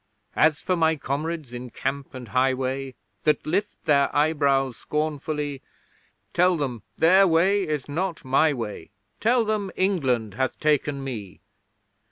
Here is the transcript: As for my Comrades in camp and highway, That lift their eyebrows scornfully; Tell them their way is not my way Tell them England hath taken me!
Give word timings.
As 0.35 0.59
for 0.61 0.75
my 0.75 0.95
Comrades 0.95 1.53
in 1.53 1.69
camp 1.69 2.15
and 2.15 2.29
highway, 2.29 2.95
That 3.23 3.45
lift 3.45 3.85
their 3.85 4.09
eyebrows 4.15 4.75
scornfully; 4.75 5.61
Tell 6.33 6.57
them 6.57 6.81
their 6.97 7.27
way 7.27 7.61
is 7.67 7.87
not 7.87 8.25
my 8.25 8.51
way 8.51 8.89
Tell 9.19 9.45
them 9.45 9.69
England 9.75 10.33
hath 10.33 10.59
taken 10.59 11.03
me! 11.03 11.39